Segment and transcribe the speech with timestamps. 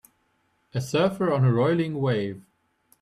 [0.73, 2.41] A surfer on a roiling wave.